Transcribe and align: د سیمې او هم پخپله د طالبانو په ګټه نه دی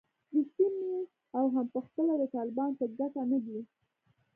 د 0.33 0.35
سیمې 0.53 0.93
او 1.37 1.45
هم 1.53 1.65
پخپله 1.75 2.13
د 2.17 2.23
طالبانو 2.35 2.77
په 2.79 2.85
ګټه 2.99 3.21
نه 3.31 3.39
دی 3.45 3.59